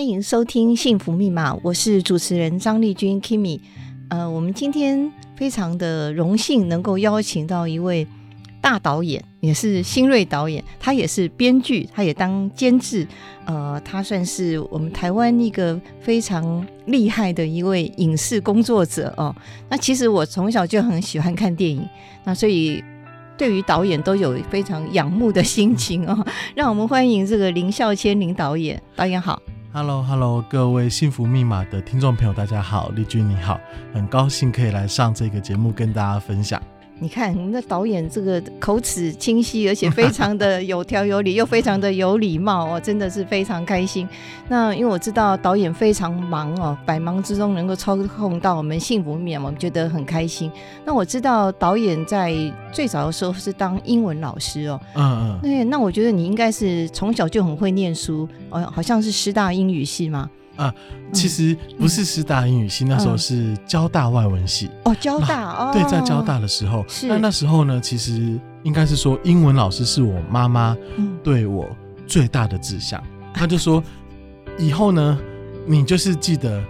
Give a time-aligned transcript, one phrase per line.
[0.00, 3.60] 欢迎收听《幸福密码》，我是主持人张丽君 Kimi。
[4.08, 8.06] 呃，我们今天非常的荣幸能够邀请到一位
[8.62, 13.06] 大导演，也是新锐导演，他也是编剧，他也当监制。
[13.44, 19.36] 呃，他算是我们台湾一个非常厉害的一位影视工作者哦。
[19.68, 21.86] 那其实我从小就很喜欢看电影，
[22.24, 22.82] 那所以
[23.36, 26.26] 对于导演都有非常仰慕的心情哦。
[26.54, 29.38] 让我们欢迎这个林孝谦林导演，导演好。
[29.72, 33.60] Hello，Hello，各位幸福密码的听众朋友，大家好，丽君你好，
[33.94, 36.60] 很高兴可以来上这个节目跟大家分享。
[37.02, 44.06] 你看，那导演这个口齿清晰，而且非常的有条有理，又非常的有礼貌哦，真的是非常开心。
[44.48, 50.52] 那因为我知道导演非常忙哦，百忙之中能够操控到我们幸福面，我们觉得很开心。
[50.84, 52.34] 那我知道导演在
[52.70, 60.28] 最早的时候是当英文老师哦，嗯嗯，那那我觉得你应该是从小就很会念书哦，好像是师大英语系吗？
[60.60, 60.74] 啊，
[61.10, 64.70] 其实不是师大英语系，嗯、那时候是交大外文系。
[64.84, 65.70] 哦，交大哦。
[65.72, 70.76] 对，在交大的时候，是那那时候呢，其实应该是说，英文老师是我妈妈
[71.24, 71.66] 对我
[72.06, 73.02] 最大的志向。
[73.32, 73.82] 她、嗯、就说，
[74.58, 75.18] 以后呢，
[75.66, 76.62] 你就是记得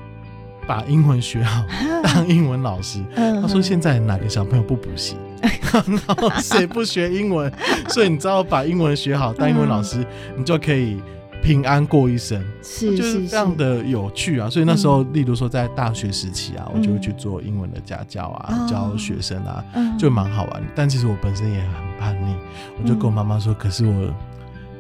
[0.69, 1.65] 把英文学好，
[2.05, 3.01] 当英文老师。
[3.17, 5.17] 她、嗯、说，现在哪个小朋友不补习？
[5.73, 7.53] 然后谁不学英文？
[7.89, 11.03] 所以你知道，把英文学好，当英文老师，嗯、你就可以。
[11.43, 14.49] 平安过一生，是就是非常的有趣啊！
[14.49, 19.65] 所以那时候，例如说在大学时期啊，我就会去做英文的家教啊，教学生啊，
[19.99, 20.63] 就蛮好玩。
[20.75, 22.35] 但其实我本身也很叛逆，
[22.81, 24.15] 我就跟我妈妈说：“可是我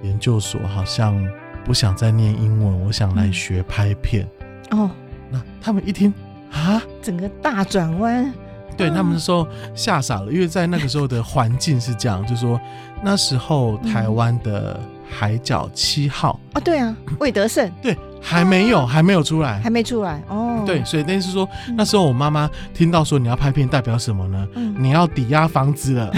[0.03, 1.17] 研究所好像
[1.65, 4.27] 不想再念英文，我想来学拍片。”
[4.71, 4.91] 哦，
[5.31, 6.13] 那他们一听
[6.53, 8.33] 啊，整个大转弯，
[8.77, 12.61] 对他们说吓傻了，因为在那个时候的环境是这样，就说
[13.03, 14.79] 那时候台湾的。
[15.11, 20.63] 海角七号哦，对啊，魏德胜对，还没有，还没有出来，还没出来哦。
[20.67, 24.47] 对，所以等于是说，那时候我妈妈听到说你要拍片，代表什么呢？
[24.79, 26.13] 你要抵押房子了，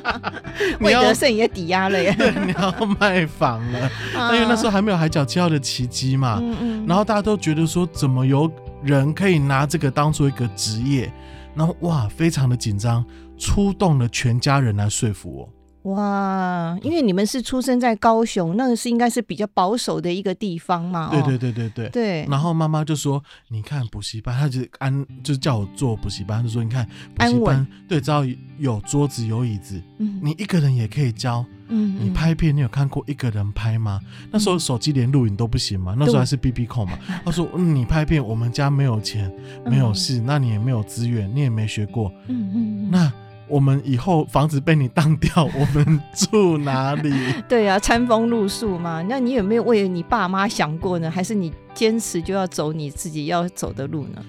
[0.80, 2.12] 魏德胜也抵押了耶。
[2.18, 3.90] 对，你要卖房了。
[4.32, 6.42] 因为那时候还没有海角七号的奇迹嘛，
[6.86, 8.50] 然后大家都觉得说，怎么有
[8.82, 11.12] 人可以拿这个当做一个职业？
[11.54, 13.04] 然后哇，非常的紧张，
[13.38, 15.48] 出动了全家人来说服我。
[15.84, 21.10] 哇，因为你们是出生在高雄，那个是应该是比较保守的一个地方嘛。
[21.10, 21.88] 对对对对对。
[21.90, 22.26] 对。
[22.30, 28.24] 然后妈妈就说：“你看补习班，他就安，就是叫我做补习班，就说你看补习班，对，只要
[28.58, 31.44] 有桌子有椅子，嗯，你一个人也可以教。
[31.68, 34.00] 嗯，你拍片，你有看过一个人拍吗？
[34.30, 36.98] 那时候手机连录影都不行嘛，那时候还是 BB 扣嘛。
[37.26, 39.30] 他说：嗯，你拍片，我们家没有钱，
[39.66, 42.10] 没有事，那你也没有资源，你也没学过。
[42.28, 42.90] 嗯嗯。
[42.90, 43.12] 那。”
[43.54, 47.14] 我们以后房子被你当掉，我们住哪里？
[47.48, 49.00] 对啊，餐风露宿嘛。
[49.08, 51.08] 那你有没有为你爸妈想过呢？
[51.08, 54.20] 还是你坚持就要走你自己要走的路呢？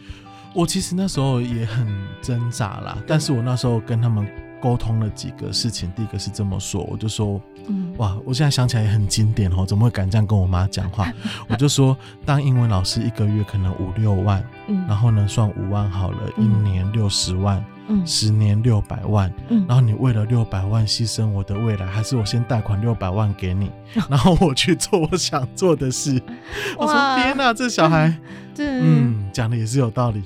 [0.53, 1.87] 我其实那时候也很
[2.21, 4.27] 挣扎啦，但是我那时候跟他们
[4.61, 5.91] 沟通了几个事情。
[5.95, 11.11] 第一个是这么说，我就说，嗯，哇，我现在想起来也很经典哦，怎么会敢这样跟我妈讲话？
[11.49, 17.57] 我就说，当英文老师一个月可能五六万，嗯，然后呢，算五万好了，一年六十万。
[17.57, 17.74] 嗯，
[18.05, 23.71] 十年六百万，嗯，然后你为了六百万牺牲我的未来，还是我先贷款六百万给你，
[24.09, 26.21] 然后我去做我想做的事。
[26.77, 28.13] 我说天哪，这小孩，
[28.57, 30.23] 嗯，讲的也是有道理。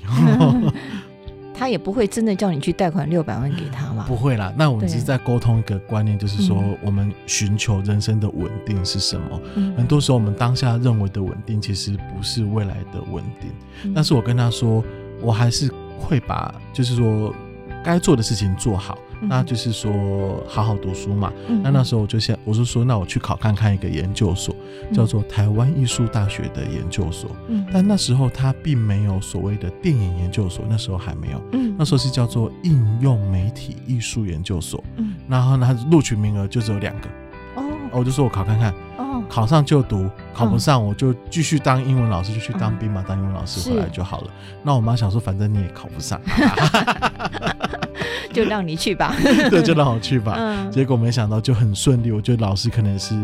[1.52, 4.06] 他也不会真的叫你去贷款六百万给他嘛？
[4.08, 9.40] 不会啦，那我们只是在沟通一个观念，就是说我们寻求人生的稳定是什么？
[9.56, 13.50] 嗯，很多时候我们当下认为的稳定，其实不是未来的稳定。
[13.84, 14.82] 嗯，但是我跟他说，
[15.20, 17.34] 我还是会把，就是说。
[17.84, 21.32] 该做的事情做好，那就是说好好读书嘛。
[21.48, 24.54] 嗯、那那时候我就想，我就说，那我去考看看一个研究所，
[24.90, 27.30] 嗯、叫做台湾艺术大学的研究所。
[27.48, 31.42] 嗯，但那时候他并没有所谓的电影研究所，那时候还没有。
[31.52, 34.82] 嗯，那时候是叫做应用媒体艺术研究所。
[34.96, 37.08] 嗯，然后呢，录取名额就只有两个。
[37.56, 38.70] 哦，我就说我考看看。
[38.98, 44.30] 哦哦，考上就读，考不上我就继续当英文老师，就去当兵嘛，当英文老师回来就好了。
[44.62, 46.20] 那我妈想说，反正你也考不上，
[48.32, 49.14] 就让你去吧。
[49.50, 50.68] 对，就让我去吧。
[50.70, 53.14] 结果没想到就很顺利，我觉得老师可能是。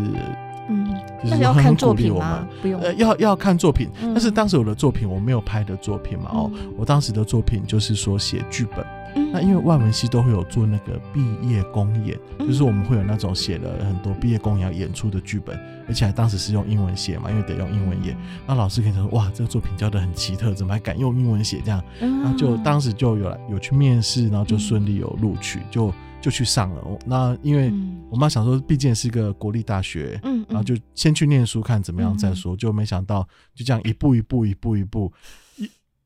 [0.69, 0.85] 嗯，
[1.23, 2.45] 就是要看作品吗？
[2.61, 3.89] 不用，呃，要要看作品。
[4.01, 8.85] 但是当时我的作品我没有拍的作品嘛，哦，我当时的作品就是说写剧本。
[9.33, 15.59] 那因为外文系都会有做那个毕业公演，就是我们会有那种写了很多毕业公演要演出的剧本，
[15.89, 18.17] 而且还当时是用英文写嘛，因为得用英文演。
[18.47, 21.83] 那老师可以说，哇，这个作品教的很奇特，怎么还敢用英文写这样？
[22.01, 25.93] 然后就当时就有有去面试，然后就顺利有录取，就。
[26.19, 27.73] 就去上了，那因为
[28.11, 33.23] 我妈想说，毕竟是个国立大学，嗯，然后就先去念书看怎么样再说，就没想到
[33.55, 35.13] 就这样一步一步一步一步。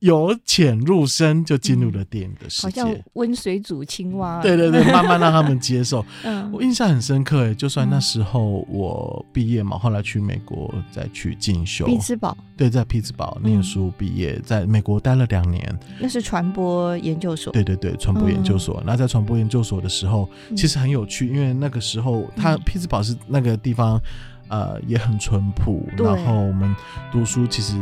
[0.01, 4.41] 由浅入深就进入了电影的世界，好像温水煮青蛙。
[4.41, 6.05] 对对对，慢慢让他们接受。
[6.25, 11.85] 嗯，我印象很深刻诶，就算那时候我毕业嘛，后来去美国再去进修。
[11.87, 12.37] 匹兹堡。
[12.57, 15.79] 对，在匹兹堡念书毕业，在美国待了两年。
[15.99, 17.53] 那是传播研究所。
[17.53, 18.83] 对对对，传播研究所。
[18.87, 24.01] 那在传播研究所的时候，其实很有趣，因为那个时候他匹兹堡是那个地方，
[24.49, 25.87] 呃，也很淳朴。
[25.97, 26.75] 然后我们
[27.13, 27.75] 读书其实。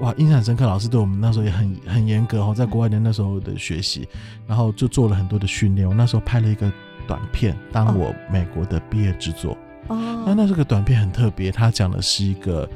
[0.00, 4.06] 哇，印象很深刻，老师对我们那时候也很很严格哦，在国外的那时候的学习，
[4.46, 5.88] 然后就做了很多的训练。
[5.88, 6.70] 我那时候拍了一个
[7.06, 9.56] 短片，当我美国的毕业制作。
[9.88, 12.68] 哦，那那这个短片很特别，它讲的是一个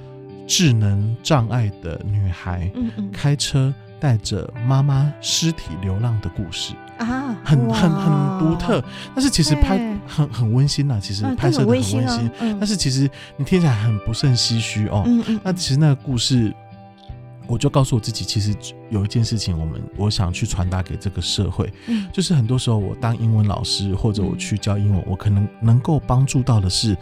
[0.47, 8.83] 智能障碍的女孩，嗯嗯，开车带着妈妈尸体流浪的故事啊，很很很独特。
[9.15, 15.03] 但是其实拍很很温馨呐，其实拍摄的很温馨，但是其实你听起来很不胜唏嘘哦。
[15.05, 16.55] 嗯嗯，那其实那个故事。
[17.51, 18.55] 我就告诉我自己，其实
[18.91, 26.97] 有一件事情，我们我想去传达给这个社会，嗯，就是很多时候我当英文老师或者我去教英文，我可能能够帮助到的是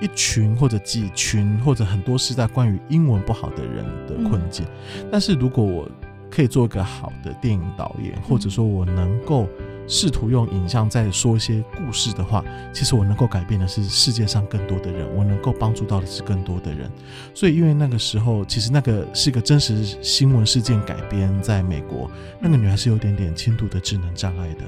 [0.00, 4.64] 一群或者几群或者很多是在关于英文不好的人的困境。
[5.12, 5.86] 但是如果我
[6.30, 9.46] 可以做一个好的电影导演，或者说我能够。
[9.90, 16.88] 试图用影像在说一些故事的话，其实我能够改变的是世界上更多的人，我能够帮助到的是更多的人。
[17.34, 22.08] 所以，因为那个时候，其实那个是一个真实新闻事件改编，在美国，
[22.40, 24.64] 那个女孩是有点点轻度的智能障碍的。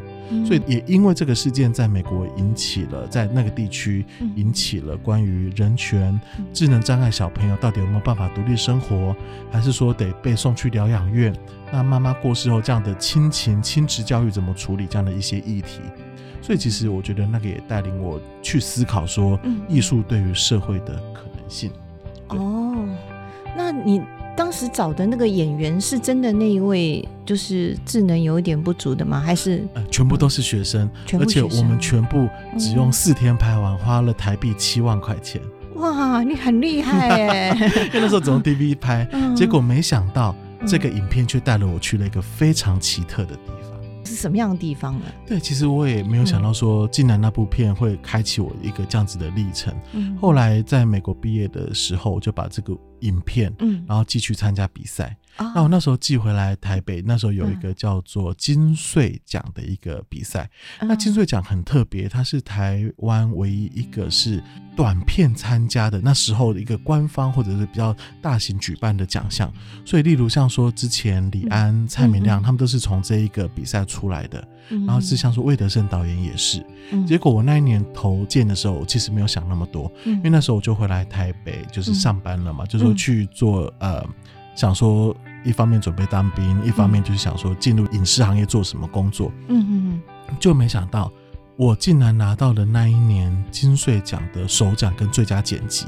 [0.46, 4.04] 所以也因为这个事件在美国引起了，在那个地区
[4.34, 6.18] 引起了关于人权、
[6.52, 9.14] 智能障碍小朋友到底有没有办法独立生活，
[9.50, 11.34] 还是说得被送去疗养院？
[11.70, 14.86] 那妈妈过世后，这样的亲情、亲职教育怎么处理？
[14.86, 15.80] 这样的一些议题。
[16.40, 19.38] 所以其实我觉得那个也带领我去思考说，
[19.68, 21.70] 艺术对于社会的可能性。
[22.28, 22.88] 哦，
[23.56, 24.00] 那你。
[24.36, 29.20] 当时找的那个演员是真的那一位，就是智能有一点不足的吗？
[29.20, 29.64] 还是？
[29.74, 30.88] 呃，全部都是学生，
[31.18, 35.40] 而且我们全部只用四天拍完，嗯、花了台币七万块钱。
[35.76, 37.48] 哇，你很厉害哎！
[37.88, 40.34] 因为那时候只用 DV 拍，嗯、结果没想到
[40.66, 43.71] 这个影片却带了我去了一个非常奇特的地方。
[44.22, 45.06] 是什么样的地方呢？
[45.26, 49.74] 对，其实我也没有想到说，竟然那部片会开启我一个这样子的历程。
[49.94, 55.16] 嗯，后来在美国毕业的时候，我就把这个影片，嗯，然后继续参加比赛。
[55.54, 60.48] 那我那时候寄回来台北，那时候有一个叫做金穗奖的一个比赛。
[60.80, 64.42] 那金穗奖很特别，它是台湾唯一一个是
[64.76, 69.52] 短片参加的，那时候的一个官方或者是比较大型举办的奖项。
[69.84, 74.46] 所以，例如像说之前李安、蔡明亮他们都是从这一个比赛出来的。
[74.86, 76.64] 然后是像说魏德胜导演也是。
[77.06, 84.02] 结果我那一年投件的时候，我其实没有想那么多，因为那时候我就回来台北就是上班了嘛，就说去做呃。
[84.54, 89.32] 想说，一方面准备当兵，一方面就是想说进入影视行业做什么工作。
[89.48, 91.10] 嗯嗯嗯，就没想到
[91.56, 95.86] 我竟然拿到了那一年金穗奖的首奖跟最佳剪辑。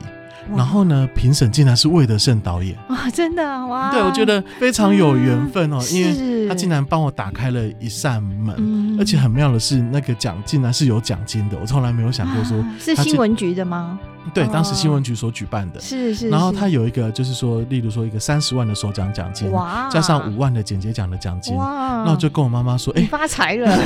[0.55, 3.09] 然后呢，评审竟然是魏德圣导演哇！
[3.09, 3.91] 真的哇！
[3.91, 13.99] 对，我觉得非常有缘分哦，因为他竟然帮我打开了一扇门，而且很妙的是，那个奖竟然是有奖金的，我从来没有想过说是新闻局的吗？
[14.33, 16.29] 对，当时新闻局所举办的，是是。
[16.29, 22.03] 然后他有一个，就是说，例如说一个三十万的首奖奖金，哇，加上五万的剪接奖的奖金，哇！
[22.05, 23.77] 那我就跟我妈妈说，哎，发财了！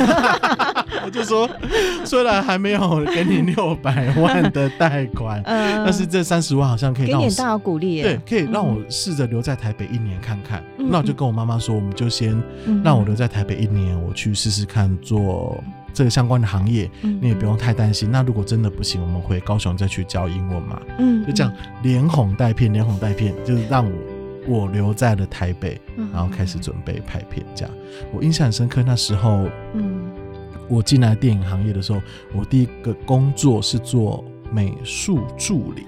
[1.05, 1.49] 我就说，
[2.05, 10.63] 虽然还没有给你六百万的贷款，但是这三十万好像可以让我给点大鼓励，对，可以让我试着留在台北一年看看。
[10.77, 12.41] 那我就跟我妈妈说，我们就先
[12.85, 15.63] 让我留在台北一年，我去试试看做。
[15.93, 18.11] 这个相关的行业，你也不用太担心。
[18.11, 20.81] 那如果真的不行，我们回高雄再去教英文嘛。
[20.99, 21.53] 嗯，就这样
[21.83, 23.99] 连哄带骗，连哄带骗，就是让我
[24.47, 25.81] 我留在了台北，
[26.13, 27.45] 然后开始准备拍片。
[27.55, 27.75] 这样，
[28.13, 28.83] 我印象很深刻。
[28.87, 30.11] 那时候，嗯，
[30.69, 32.01] 我进来电影行业的时候，
[32.35, 35.85] 我第一个工作是做美术助理。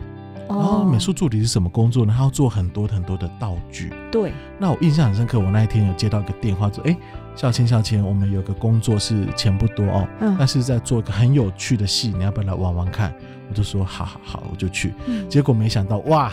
[0.50, 2.14] 然后美术助理是什么工作呢？
[2.16, 3.92] 他要做很多很多的道具。
[4.10, 4.32] 对。
[4.58, 6.96] 那我印象很深刻，我那一天有接到一个电话说：“哎，
[7.34, 13.12] 孝谦孝谦，我们有个工作是钱不多哦，嗯，但是在做一个很有趣的戏，你要不要来玩玩看？”
[13.48, 14.92] 我就说：“好好好，我就去。
[15.06, 16.32] 嗯”结果没想到，哇！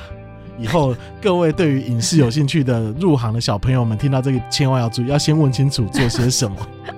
[0.57, 6.57] 以后各位对于影视有兴趣的入行的小朋友们，听到这个千万要注意，要先问清楚做些什么。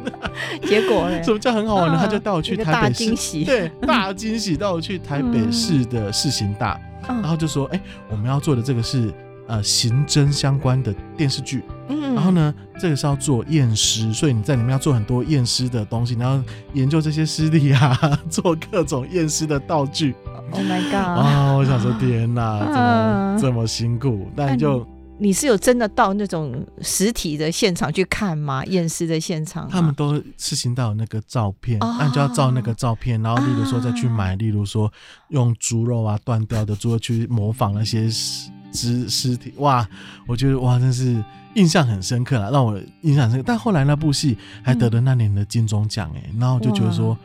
[0.63, 1.21] 结果呢？
[1.23, 1.97] 什么叫很好玩呢？
[1.99, 9.13] 他就带我去台北市，大，对，大惊喜，带我去台北市的世行大，然后就说：“哎，我们要做的这个是
[9.47, 16.43] 呃刑侦相关的电视剧，嗯，然后呢，这个是要做验尸，所以你在里面要做很多验尸的东西，然后
[16.73, 17.97] 研究这些尸体啊，
[18.29, 20.15] 做各种验尸的道具。”
[20.51, 20.93] Oh my god！
[20.95, 24.27] 啊，我想说天哪，怎么这么辛苦？
[24.35, 24.87] 但就
[25.19, 28.63] 你是有真的到那种实体的现场去看吗？
[28.65, 29.67] 验尸的现场？
[29.69, 34.91] 他们都事情到有那个照片，那你就要照那个照片，然后例如说再去买，例如说
[35.27, 39.53] 用猪肉啊断掉的猪肉去模仿那些尸尸尸体。
[39.57, 39.87] 哇，
[40.25, 41.23] 我觉得哇，真是
[41.55, 43.43] 印象很深刻啊，让我印象深刻。
[43.45, 47.17] 但后来那部戏还得了那年的金钟奖哎，然后我就觉得说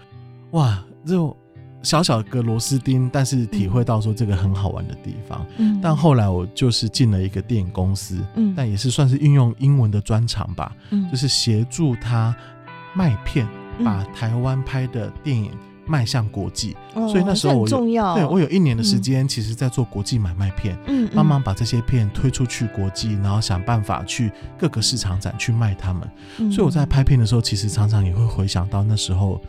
[0.52, 1.36] 哇，就。
[1.82, 5.44] 小小个螺丝钉，但是体会到说这个很好玩的地方。
[5.58, 12.34] 嗯，但后来我就是进了一个电影公司，嗯，但也是算是运用英文的专长吧，嗯，就是协助他
[12.94, 13.46] 卖片，
[13.84, 15.50] 把台湾拍的电影
[15.86, 16.76] 迈向国际。
[16.94, 26.10] 嗯，所以那时候我要，对我有一年的时间，其实在做国际买卖片，嗯，帮忙把这些片推出去国际，然后想办法去各个市场展去卖他们。
[26.38, 29.40] 嗯，所以我在拍片的时候，其实常常也会回想到那时候。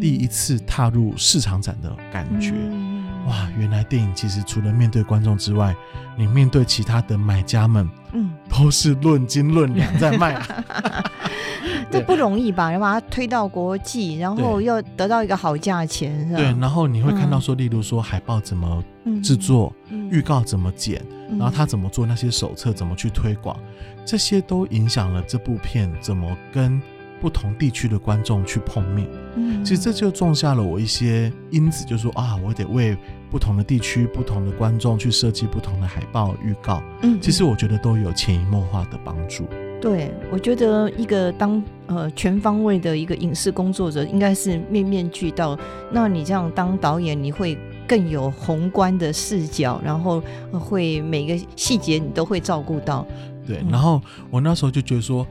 [0.00, 3.48] 第一次踏入市场展的感觉，嗯、哇！
[3.56, 5.74] 原来电影其实除了面对观众之外，
[6.16, 11.04] 你面对其他的买家们，嗯，都是论斤论两在卖啊。
[11.90, 12.72] 这不容易吧？
[12.72, 16.38] 要把它推到国际，然后又得到一个好价钱，是吧？
[16.38, 18.82] 对，然后你会看到说，例如说海报怎么
[19.22, 23.56] 制作，嗯、预告怎么剪，嗯、然后他怎么做那些手册，怎么去推广，
[24.04, 26.80] 这些都影响了这部片怎么跟。
[27.22, 32.98] 不同地区的观众去碰面，嗯，其实这就种下了我一些因子，就是说啊，我得为
[33.30, 39.46] 不同的地区、不同的观众去设计不同的海报预告，嗯，其实我觉得都有潜移默化的帮助。
[39.80, 45.56] 对，我觉得一个当呃全方位的一个影视工作者，应该是面面俱到。
[45.92, 50.20] 那你这样当导演，你会更有宏观的视角，然后
[50.52, 53.06] 会每个细节你都会照顾到。
[53.46, 55.24] 对，然后我那时候就觉得说。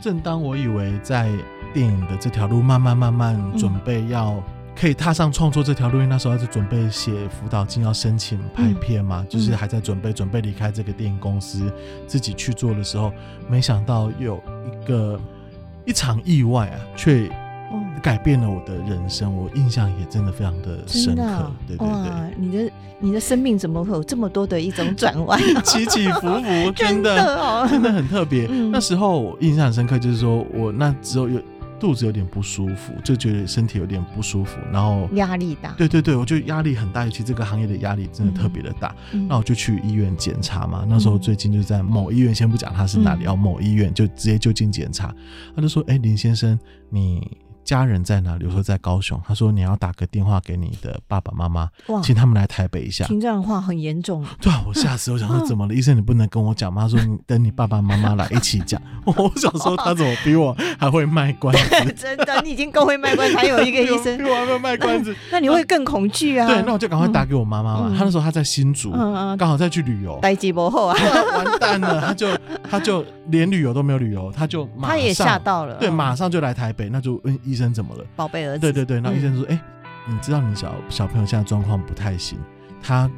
[0.00, 1.30] 正当我以为在
[1.72, 4.42] 电影的这条路慢慢慢慢准备要
[4.74, 11.72] 可以踏上创作这条路，因为那时候还是准备写辅导金，要申请拍片嘛，嗯、就是还在准备准备离开这个电影公司，
[12.06, 13.12] 自己去做的时候，
[13.48, 15.20] 没想到有一个
[15.84, 17.30] 一场意外啊，却。
[18.02, 21.22] 改变了我的人生，我印象也真的非常的深刻。
[21.22, 28.46] 啊、对对对，你的你的生命怎么会有这么多的一种转弯， 起起伏伏， 真的真的，哦、真的很特别。
[28.50, 31.40] 嗯、那时候我印象很深刻，就是说我那时候有
[31.78, 35.72] 肚子有点不舒服，就觉得身体有点不舒服，然后压力大。
[35.76, 38.94] 对对对，我觉得压力很大，尤其这个行业的压力真的特别的大。
[39.12, 40.86] 嗯、那我就去医院检查嘛。
[40.88, 45.14] 那时候最近就在某医院，先不讲他是哪里，要、嗯、某医院就直接就近检查。
[45.54, 46.58] 他就说：“哎，林先生，
[46.90, 47.20] 你。”
[47.66, 48.46] 家人在哪里？
[48.46, 49.20] 我说在高雄。
[49.26, 51.68] 他说你要打个电话给你的爸爸妈妈，
[52.02, 53.04] 请他们来台北一下。
[53.06, 54.24] 听这样的话很严重。
[54.40, 55.74] 对啊，我吓死，我想说怎么了？
[55.74, 56.82] 医生你不能跟我讲吗？
[56.82, 58.80] 他说你等你爸爸妈妈来一起讲。
[59.04, 61.92] 我想说他怎么比我还会卖关子？
[61.98, 66.46] 真的，你已经够会卖关子，还有一个医生 比我还会卖关子，那你会更恐惧啊？
[66.46, 67.94] 对，那我就赶快打给我妈妈嘛。
[67.98, 68.92] 他那时候他在新竹，
[69.36, 70.18] 刚好在去旅游。
[70.22, 70.96] 待机不后啊，
[71.36, 72.28] 完蛋了，他就
[72.70, 78.60] 他就连旅游都没有旅游，他就他也吓到了，对，马上就来台北，那就问医生怎么了，宝贝儿子。
[78.60, 79.58] 对对对，然后医生说：“哎、嗯
[80.06, 82.38] 欸，你知道你小小朋友现在状况不太行，
[82.80, 83.10] 他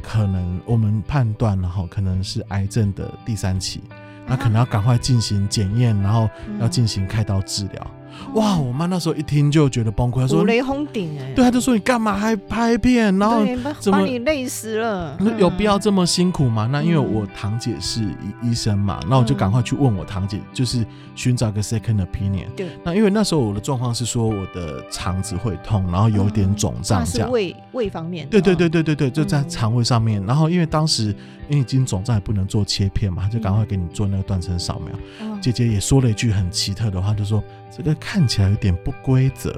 [0.00, 3.82] 可能我们判断了哈，可能是癌症的第三期，
[4.26, 7.90] 那可能要赶快进行检验，然后要进行开刀治疗。”
[8.34, 8.58] 哇！
[8.58, 13.16] 我妈那时候一听就觉得崩溃，她说：“雷轰顶哎！”对，她就说：“你干嘛还拍片？
[13.18, 13.44] 然后
[13.78, 15.18] 怎么把你累死了？
[15.38, 22.46] 有必要这么辛苦吗？”那因为我堂姐是医医生嘛，那我就赶快去问我堂姐，就是寻找个 second opinion。
[22.56, 22.68] 对。
[22.84, 27.28] 那因为那时候我的状况是说我的肠子会痛，然后有点肿胀，这样。
[27.28, 28.28] 是胃胃方面。
[28.28, 30.24] 对对对对对对，就在肠胃上面。
[30.26, 31.14] 然后因为当时
[31.48, 35.38] 因为已经肿胀，也不能做切片嘛，就赶快给你做那个断层扫描。
[35.40, 37.42] 姐姐也说了一句很奇特的话，就说。
[37.70, 39.54] 这个看起来有点不规则，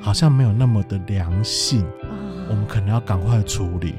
[0.00, 1.86] 好像没有那么的良性，
[2.48, 3.94] 我们可能要赶快处理。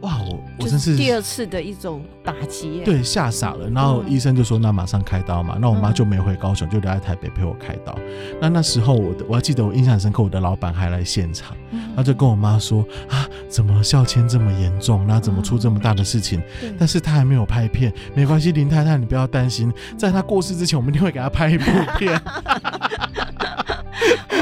[0.00, 3.70] 哇，我我真是第二次的一种打击，对，吓傻了。
[3.70, 7.96] 然后医生就说那马上开刀嘛，那我妈就没回高雄，就留在台北陪我开刀。
[8.40, 11.56] 那那时候我的我还记得我印象深刻，我的老板还来现场，
[11.94, 16.42] 他就跟我妈说啊，怎么孝谦这么严重，那怎么出这么大的事情？
[16.78, 21.64] 但是他还没有拍片，没关系，林太太你不要担心，在他过世之前，我们一定会给他拍一部
[21.98, 22.18] 片。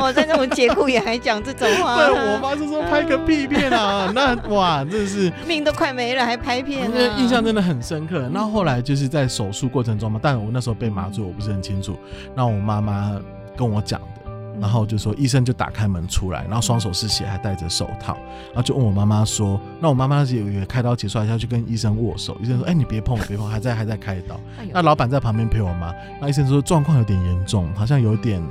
[0.00, 4.10] 我 在那种节骨眼还讲这种话，对我妈就说拍个屁片啊！
[4.14, 8.28] 那哇，真的是命都快没了还拍片，那印象真的很深刻。
[8.32, 11.98] 那后来就是在手术过程中嘛，但我那时候被麻醉，我不是很清楚。
[12.36, 13.20] 那我妈妈
[13.56, 14.19] 跟我讲的，
[14.58, 18.14] 然后就说医生就打开门出来，然后双手是血，还戴着手套，
[18.48, 24.40] 然后就问我妈妈说：“那我妈妈是有开刀结束，还是要去跟医生握手？”医生说：“哎，你别碰，别碰，还在还在开刀。”
[24.72, 25.94] 那老板在旁边陪我妈。
[26.20, 28.42] 那医生说状况有点严重，好像有点。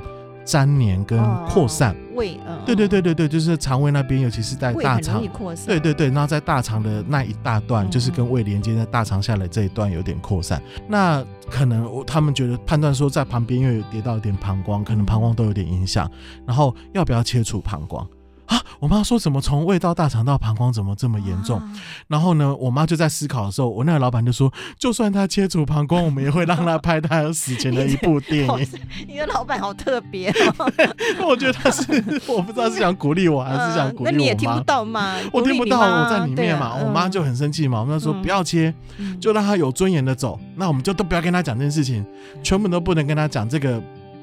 [0.44, 5.22] 粘连跟扩散，胃，嗯，对对对对对，就是肠胃那边，尤其是在大肠，
[5.66, 16.10] 对对对，然后在大肠的那一大段，就是跟胃连接在大肠下来这一段有点扩散，那可能他们觉得判断说在旁边因为有跌到一点膀胱，可能膀胱都有点影响，
[16.46, 18.06] 然后要不要切除膀胱？
[18.50, 18.60] 啊！
[18.80, 21.58] 我妈说怎么从胃到大肠到膀胱怎么这么严重？
[21.58, 21.72] 啊、
[22.08, 28.68] 然后呢，我妈就在思考的时候，我那个老板就说，就算他切除膀胱，我们也会让他拍他死前的一部 电影。
[29.06, 30.72] 你的老板好特别哦。
[31.28, 31.82] 我觉得他是，
[32.26, 34.10] 我不知道是想鼓励我还是想鼓励我妈。
[34.10, 35.14] 那你也听不到吗？
[35.32, 36.66] 我听不到，我在里面嘛。
[36.66, 40.40] 啊、我妈就很生气嘛，我妈说不要切，嗯、就让他有尊严的走。
[40.56, 42.04] 那我们就都不要跟他讲这件事情，
[42.42, 43.80] 全部都不能跟他讲这个。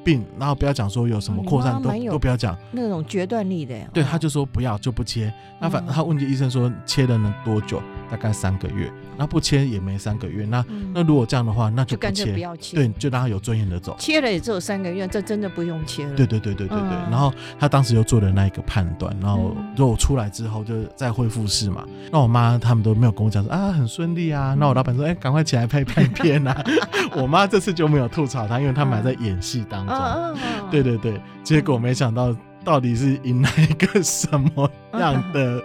[0.07, 3.75] 病，然后不要讲说有什么扩散，哦、都都不要讲那种决断力的。
[3.91, 5.33] 对，他就说不要就不切。
[5.59, 7.81] 那反正他问医生说切了能多久？
[8.09, 8.91] 大概三个月。
[9.17, 10.45] 那不切也没三个月。
[10.45, 12.75] 那、嗯、那如果这样的话，那就干脆不要切。
[12.75, 13.95] 对，就让他有尊严的走。
[13.99, 16.15] 切了也只有三个月，这真的不用切了。
[16.15, 16.87] 对对对对对对。
[16.87, 21.83] 嗯、然后他当时又做了那一个判断，然后如果出来之后就再恢复室嘛。
[22.11, 24.55] 那我妈他们都没有跟我讲说啊很顺利啊。
[24.57, 26.63] 那我老板说哎赶快起来拍拍片啊。
[27.15, 30.37] 我妈这次就没有吐槽他，因为他们还在演戏当中。
[30.69, 32.35] 对对对，结果没想到
[32.67, 34.69] 到底是迎来一个什么
[34.99, 35.63] 样的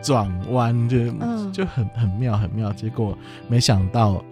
[0.00, 0.96] 转弯，就
[1.50, 2.72] 就很很妙很妙。
[2.72, 3.18] 结果
[3.48, 4.24] 没想到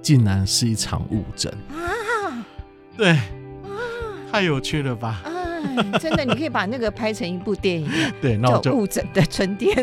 [0.00, 2.46] 竟然是一场误诊啊！
[2.96, 3.18] 对，
[4.30, 5.20] 太有趣了吧？
[5.98, 7.90] 真的，你可以把那个拍成一部电影。
[8.22, 9.76] 对，那我就误诊的春天，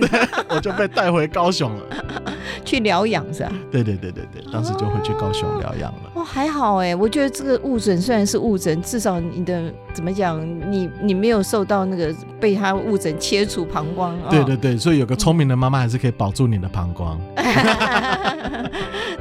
[0.48, 1.84] 我就被带回高雄了，
[2.64, 3.52] 去疗养是吧？
[3.70, 6.12] 对对对对对，当时就回去高雄疗养了。
[6.14, 14.14] 哦，还好哎，我觉得这个误诊虽然是误诊，至少你的怎么讲，你你没有受到那个被他误诊切除膀胱。
[14.30, 17.18] 对对对，所以有个聪明的妈妈还是可以保住你的膀胱。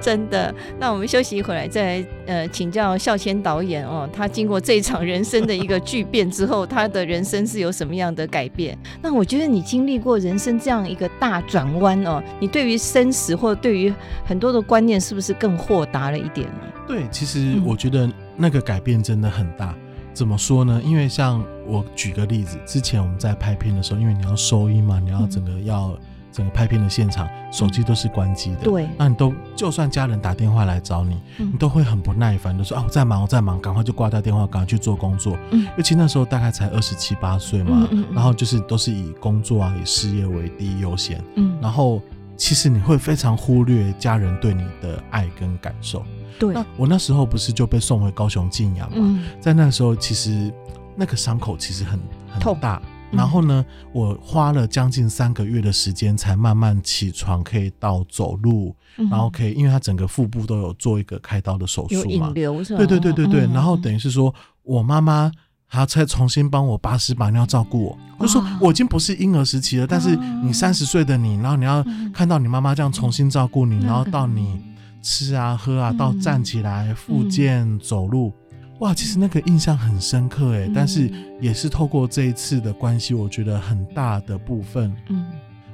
[0.00, 8.76] 真的，那我们休息一会儿来，再来呃请教孝谦导演哦，他经过这一场人生的一个巨变之后，他的人生是有什么样的改变？
[9.00, 13.94] 那我觉得你经历过人生这样一个大转弯哦，你对于生死或对于
[14.26, 16.60] 很多的观念，是不是更豁达了一点呢？
[16.86, 19.74] 对，其实我觉得那个改变真的很大。
[19.78, 19.83] 嗯、
[20.14, 20.80] 怎么说呢？
[20.82, 25.88] 因为像我举个例子，之前我们在拍片的时候，因为你要收音嘛，你要整个要。
[25.88, 25.98] 嗯
[26.34, 28.62] 整个拍片的现场，手机都是关机的。
[28.62, 35.38] 对，那你都就算家人打电话来找你，嗯、你都会很不耐烦的说啊，我在忙，我在忙，赶快就挂掉电话，赶快去做工作。
[35.52, 41.22] 嗯，尤其那时候大概才二十七八岁嘛，然后就是都是以工作啊，以事业为第一优先。
[41.36, 42.02] 嗯，然后
[42.36, 46.04] 其实你会非常忽略家人对你的爱跟感受。
[46.38, 50.52] 对，那我那时候不是就被送回高雄静养嘛，嗯、在那个时候，其实
[50.96, 52.80] 那个伤口其实很很大。
[53.12, 62.78] 然后呢，我花了将近三个月的时间，才慢慢起床，可以到走路，嗯、然后可以，因为他整个腹部都有做一个开刀的手术嘛，有引流是吧？
[62.78, 63.46] 对对对对对。
[63.46, 65.30] 嗯、然后等于是说，我妈妈
[65.74, 68.26] 还要再重新帮我把屎把尿照顾我，哇。
[68.26, 74.60] 就说我已经不是婴儿时期了，但是你三十岁的你，然后你要看到你妈妈这样重新照顾你，嗯、然后到你
[75.02, 78.32] 吃啊喝啊，到站起来复健走路。
[78.78, 81.10] 哇，其实那个印象很深刻哎，嗯、但是
[81.40, 85.26] 也是透过这一次的关系，我觉得很大的部分，嗯，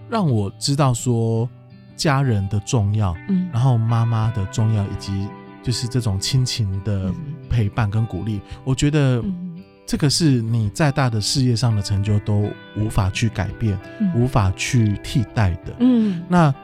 [0.09, 1.47] 让我知道说
[1.95, 5.29] 家人的重要，嗯，然后妈妈的重要，以及
[5.63, 7.13] 就是这种亲情的
[7.51, 9.23] 陪伴跟鼓励，嗯、我觉得
[9.91, 16.55] 这个是你再大的事业上的成就都无法去改变，嗯、无法去替代的，嗯，那。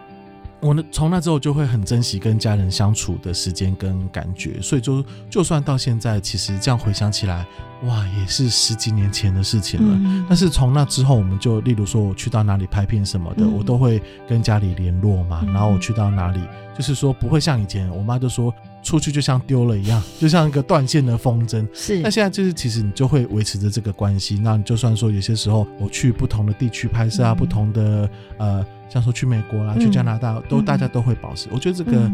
[0.59, 7.47] 我呢，从那之后就会很珍惜跟家人相处的时间跟感觉，所以就就算到现在，其实这样回想起来，
[7.85, 9.95] 哇，也是十几年前的事情了。
[10.01, 15.43] 嗯、但是从那之后，我们就例如说我去到哪里拍片什么的，嗯、我都会跟家里联络嘛。
[15.47, 16.41] 嗯、然后我去到哪里，
[16.75, 18.53] 就是说不会像以前，我妈就说
[18.87, 21.67] 出去就像丢了一样，就像一个断线的风筝。
[21.75, 21.99] 是。
[21.99, 24.39] 那现在就是其实你就会维持着这个关系。
[24.39, 28.65] 那你就算说有些时候我去不同的地区拍摄啊，嗯、不同的呃。
[28.89, 31.49] 像说去美国啦、去加拿大，都大家都会保持。
[31.51, 32.09] 我觉得这个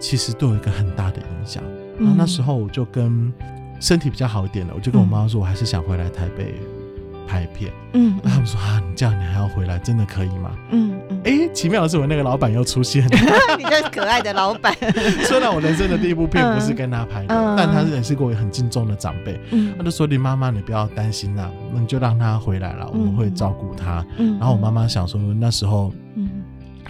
[0.00, 1.62] 其实都有一个很大的影响。
[2.00, 3.32] 然后那时候我就跟
[3.78, 6.52] 身体比较好一点了，我就跟我妈妈说，我还是想回来台北。
[7.30, 10.50] 拍片，嗯，那他们说啊，你这样你还要回来，真的可以吗？
[10.72, 13.10] 嗯嗯，哎、欸，奇妙的是我那个老板又出现了，
[13.56, 14.74] 你这可爱的老板。
[15.28, 19.38] 虽然我人生的第一部片不是跟他拍的，嗯、但他也是个我很敬重的长辈。
[19.52, 26.09] 嗯，他就说：“你妈妈，你不要担心啦，那你就让他回来了，我们会照顾他。”嗯，然后我妈妈想说那时候，嗯。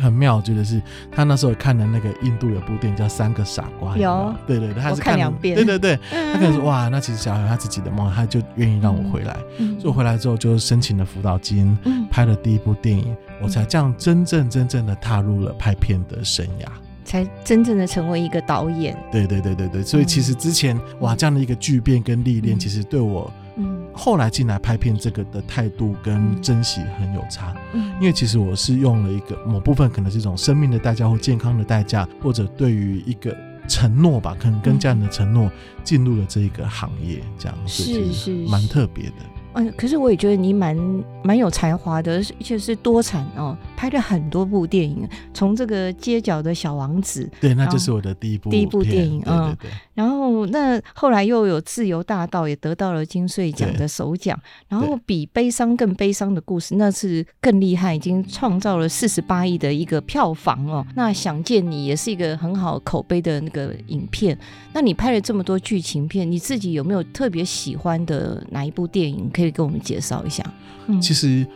[0.01, 9.37] 很妙，我觉得是他那时候看的那个印度有部电影叫《三个傻瓜》，有，对对对，他是看两遍，对对对，他可能说哇，那其实小孩他自己的梦，他就愿意让我回来，
[9.79, 11.77] 所以我回来之后就申请了辅导金，
[12.11, 16.67] 拍了第一部电影，我才这样真正真正的踏入了拍片的生涯，
[17.05, 18.97] 才真正的成为一个导演。
[19.13, 23.33] 对对对对对，所以其实之前哇这样的一个巨变跟历练，其实对我。
[23.61, 33.37] 嗯，后来进来拍片这个的态度跟珍惜很有差，嗯，因为其实我是用了一个某部分可能是一种生命的代价或健康的代价，或者对于一个
[33.69, 35.51] 承诺吧，可能跟家人的承诺
[35.85, 39.17] 进入了这一个行业，这样是是蛮特别的。
[39.53, 40.77] 嗯，可是我也觉得你蛮
[41.25, 49.49] 蛮有才华的，而且是多产哦，拍了很多部电影，从这个街角的小王子，对，那就是我的第一部第一部电影啊。
[49.61, 49.71] 对对对。
[50.01, 54.39] 然后那后来又有自由大道，也得到了金穗奖的首奖。
[54.67, 60.87] 然后比悲伤更悲伤的故事，那是更厉害，已经创造了四十八亿的一个票房哦。
[60.95, 64.39] 那想见你也是一个很好口碑的那个影片。
[64.73, 69.29] 那你拍了这么多剧情片，你自己有没有特别喜欢的哪一部电影？
[69.31, 70.43] 可以给我们介绍一下。
[70.87, 71.47] 嗯，其实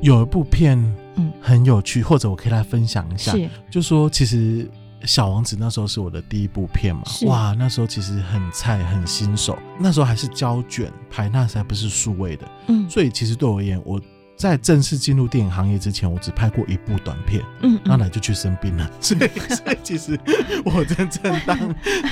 [0.00, 0.78] 有一部片，
[1.16, 3.32] 嗯，很有趣，或者我可以来分享一下。
[3.32, 4.64] 是，就说其实
[5.04, 14.00] 《小王子》那时候是我的第一部片嘛，哇，那时候其实很菜，很新手，那时候还是胶卷拍，那时候还不是数位的，嗯，所以其实对我而言，我
[14.36, 19.20] 在正式进入电影行业之前，我只拍过一部短片，嗯，然后来就去生病了， 所以
[19.54, 20.18] 所以其实
[20.64, 21.58] 我真正当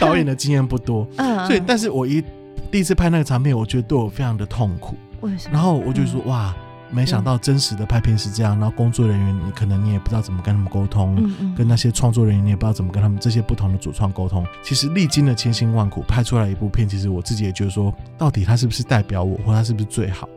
[0.01, 2.23] 导演的经验不多， 嗯，所以但是我一
[2.71, 4.97] 第一次拍那个长片，我觉得对我非常的痛苦。
[5.21, 5.55] 为什么？
[5.55, 6.55] 然后我就说哇，
[6.91, 8.59] 没想到真实的拍片是这样。
[8.59, 11.15] 然后工作人员，你可能你也不知道怎么跟他们沟通，
[11.57, 14.47] 跟那些创作人员你也不知道怎么跟他们这些不同的主创沟通。
[14.63, 20.29] 其实历经了千辛万苦拍出来一部片，其实我自己也觉得说，到底他是不是代表我，或他是不是最好，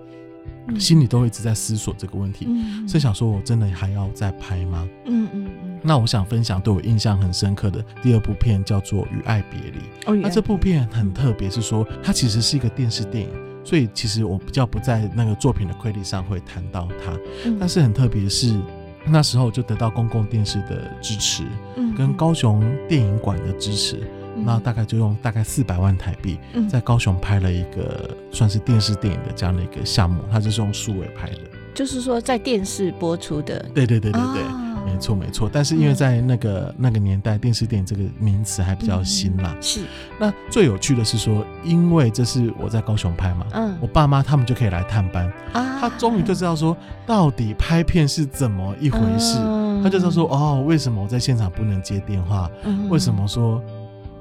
[0.78, 2.48] 心里都一直在思索这个问题。
[2.88, 4.88] 所以想说，我真的还要再拍吗？
[5.06, 5.80] 嗯嗯嗯。
[5.84, 10.14] 那我想分享对我印象很深刻的第二部片叫做《与爱别离》。
[10.22, 13.30] 那这部片很特别，是说它其实是一个电视电影。
[13.64, 17.12] 所以其实我比较不在那个作品的规律上会谈到它，
[17.46, 18.60] 嗯、但是很特别的是，
[19.06, 21.44] 那时候就得到公共电视的支持，
[21.76, 23.98] 嗯，跟高雄电影馆的支持，
[24.36, 26.38] 嗯、那大概就用大概四百万台币，
[26.70, 31.38] 在高雄拍了一个算是电视电影的这样的一个项目，它就是用数位拍的，
[31.74, 34.44] 就是说在电视播出的，对对对对对。
[34.44, 39.54] 哦没错没错，但是因为在那个、嗯、那个年代，电视电影这个名词还比较新啦。
[39.56, 39.82] 嗯、是。
[40.20, 45.80] 那最有趣的是说，因为这是我在高雄拍嘛，嗯，我爸妈他们就可以来探班啊。
[45.80, 49.38] 他终于就知道说，到底拍片是怎么一回事。
[49.40, 52.50] 嗯、他就知道说，哦，为什么我在现场不能接电话？
[52.64, 53.62] 嗯、为什么说？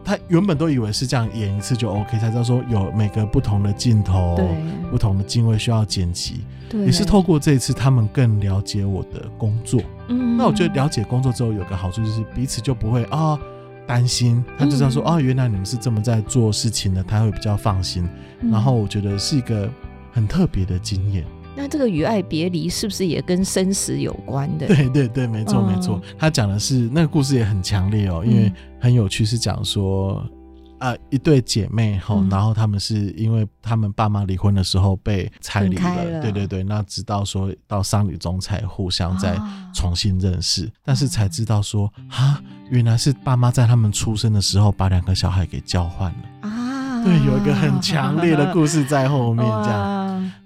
[0.03, 4.47] 他原本都以为是这样演一次就 OK，才知道说有每个不同的镜头、对
[4.91, 6.41] 不同的镜位需要剪辑。
[6.71, 9.83] 对，也是透过这一次，他们更了解我的工作。
[10.09, 13.39] 嗯，那我觉得了解工作之后有个好处就是彼此就不会啊
[13.87, 18.09] 担心，他就知道说哦，原来你们是这么在做事情的，他会比较放心。
[18.51, 19.69] 然后我觉得是一个
[20.13, 21.25] 很特别的经验。
[21.57, 24.69] 那这个与爱别离是不是也跟生死有关的？
[24.69, 26.01] 对对对，没错没错。
[26.17, 30.25] 他讲的是那个故事也很强烈哦，因为很有趣，是讲说
[30.81, 36.65] 啊一对姐妹哈，然后他们是因为他们爸妈离婚的时候被拆离了，对对对。
[36.65, 39.39] 那直到说到丧礼中才互相再
[39.73, 47.05] 重新认识，但是才知道说啊，原来是爸妈在他们出生的时候把两个小孩给交换了啊。
[47.05, 50.00] 对，有一个很强烈的故事在后面这样。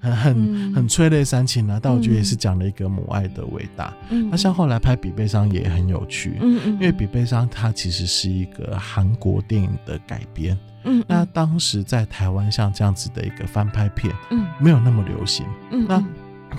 [0.05, 3.93] 很很很催泪煽情啊，但我觉得也是讲了一个母爱的伟大。
[4.11, 16.03] 嗯，那像后来拍《比悲伤》也很有趣，嗯嗯，因为《比悲伤》它其实是一个韩国电影的改编，嗯，那当时在台湾像这样子的一个翻拍片，嗯，没有那么流行，嗯，那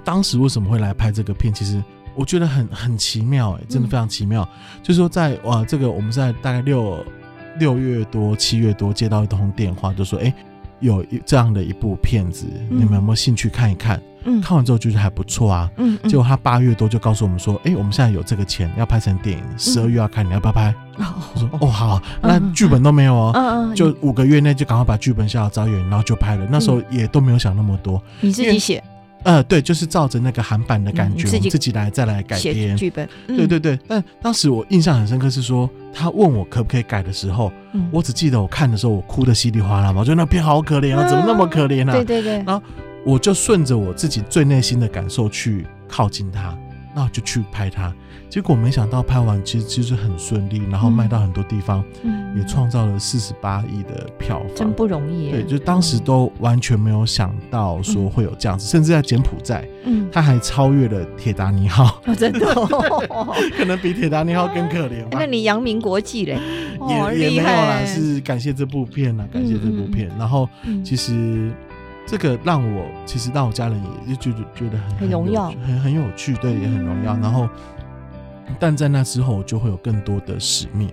[0.03, 1.53] 当时为什么会来拍这个片？
[1.53, 1.83] 其实
[2.15, 4.47] 我觉得很很奇妙，哎，真的非常奇妙。
[4.81, 7.05] 就是说在哇，这个我们在大概六
[7.59, 10.33] 六月多七月多接到一通电话，就说哎。
[10.79, 14.01] 有一这样的一部片子，嗯、你们有没有兴趣看一看？
[14.27, 15.69] 嗯，看完之后觉得还不错啊。
[15.77, 20.73] 嗯，结果他八月多就告诉我们说，哎、欸，我们现在有这个钱要拍成电影，十二月要看，你要不要拍？
[20.97, 21.03] 我、
[21.35, 26.47] 嗯、说哦好，那剧本都没有哦，嗯嗯，就五个月内就赶快把剧本写好找演员，然后就拍了。
[26.49, 28.83] 那时候也都没有想那么多，你自己写？
[29.25, 33.09] 呃，对，就是照着那个韩版的感觉，嗯、自己自己来再来改编剧本。
[33.27, 41.93] 嗯、对对对，但当时我印象很深刻，是说他问我可不可以改的时候，嗯、我只记得我看的时候，我哭的稀里哗啦嘛，我觉得那片好可怜啊，怎么那么可怜啊？
[41.93, 42.35] 对对对。
[42.45, 42.61] 然后
[43.03, 46.55] 我就顺着我自己最内心的感受去靠近他。
[46.95, 47.93] 那我就去拍它，
[48.29, 51.83] 结果没想到拍完其实其实很顺利，然后卖到很多地方，
[52.37, 55.29] 也创造了四十八亿的票房，真不容易。
[55.29, 62.39] 对，就当时都完全没有想到说会有这样子，甚至在柬埔寨，嗯，他还超越了铁达尼号，真的，
[63.57, 65.05] 可能比铁达尼号更可怜。
[65.11, 66.39] 那你扬名国际嘞？
[66.87, 70.09] 也也没有啦，是感谢这部片啊，感谢这部片。
[70.17, 70.47] 然后
[70.81, 71.51] 其实。
[72.05, 77.17] 这个让我其实让我家人也就觉得觉得很很荣耀，很很有趣，对，也很荣耀。
[77.17, 77.49] 然后，
[78.59, 80.87] 但在那之后我就会有更多的使命，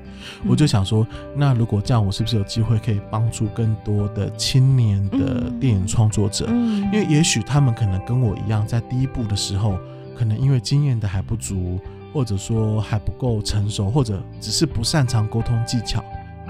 [0.46, 6.46] 我就想说，那如果这样，我是不是有机会可以帮助更多的青年的电影创作者？
[6.48, 9.79] 因为也许他们可能跟我一样，在第一部的时候，
[10.16, 11.79] 可能因为经验的还不足，
[12.14, 16.03] 或者说还不够成熟，或者只是不擅长沟通技巧。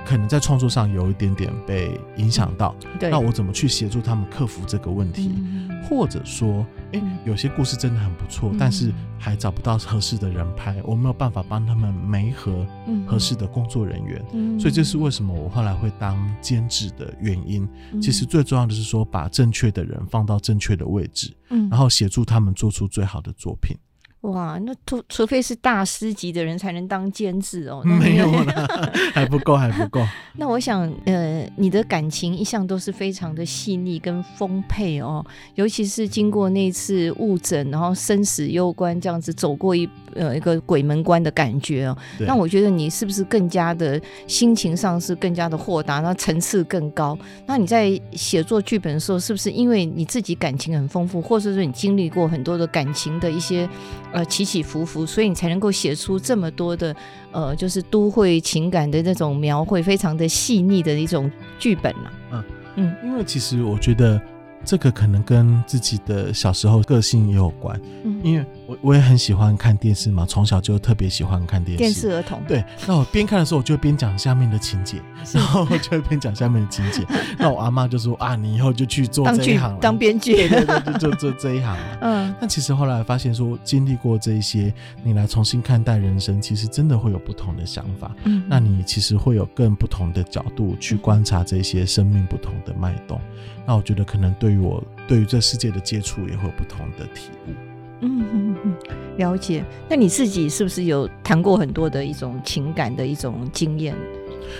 [0.05, 5.33] 可能在创作上有一点点被影响到，对，那我怎么去协助他们克服这个问题？
[5.37, 12.67] 嗯、或者说，诶、欸，有些故事真的很不错，嗯、但是还找不到合适的人拍，我没有办法帮他们媒合
[13.07, 17.69] 合适的工作人员，嗯、所以这是为什么我后来会当监制的原因。
[17.93, 23.77] 嗯、其实最重要的是说，把正确的人放到正确的位置，嗯、然后协助他们做出最好的作品。
[24.23, 28.69] 哇，那除除非是大师级的人才能当监制哦，没有了，
[29.13, 30.01] 还不够，还不够。
[30.39, 47.19] 那我想，呃，你的感情一向都是非常的细腻跟丰沛哦，尤其是经过那次误诊，然后生死攸关这样子走过一呃一个鬼门关的感觉哦，那我觉得你是不是更加的心情上是更加的豁达，那层次更高？
[47.45, 53.69] 那你在写作剧本的时候，是不是因为你自己感情很丰富，或者说你经历过很多的感情的一些？
[54.13, 56.95] 呃，起起伏伏，所以你才能够写出这么多的，
[57.33, 62.13] 呃，就是都会情感的那种描绘，非常的细腻的一种剧本了。
[62.33, 62.45] 嗯
[62.77, 64.21] 嗯，因为其实我觉得。
[64.65, 71.79] 这个可能跟自己的小时候个性也有关，嗯，因为我我也很喜欢看电视嘛，从小就特别喜欢看电视。
[71.79, 72.43] 电视儿童。
[72.49, 74.99] 对，那我边看的时候，我就边讲下面的情节，
[75.33, 77.07] 然后我就边讲下面的情节。
[77.39, 81.99] 那我阿妈就说啊，你以后就去做这一行，当编剧，对对对，就做做这一行了。
[82.01, 88.11] 嗯，那其实后来发现说，经历过这一些，你来重新看待人生，其实真的会有不同的想法。
[88.25, 93.21] 嗯，那你其实会有更不同的角度去观察这些生命不同的脉动。
[93.67, 97.72] 那我觉得可能对于我对于这世界的接触也会有不同的体悟。
[98.03, 98.75] 嗯嗯嗯，
[99.17, 99.65] 了解。
[99.89, 103.97] 那你自己是不是有谈过很多的一种情感的一种经验？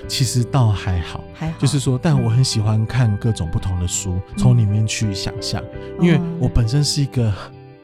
[0.09, 1.59] 其实倒还好，还好。
[1.59, 5.63] 就是说，但我很喜欢看各种不同的书，从、嗯、里面去想象。
[6.01, 7.31] 因为我本身是一个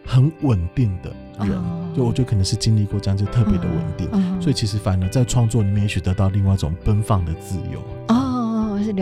[0.07, 1.11] 很稳定的
[1.45, 7.83] 人，嗯、就我觉得可能是经历过这样就特别的稳定，所以其实反而在创作里面也许得到另外一种奔放的自由。